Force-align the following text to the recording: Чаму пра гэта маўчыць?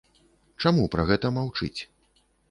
Чаму 0.63 0.85
пра 0.95 1.05
гэта 1.09 1.31
маўчыць? 1.35 1.81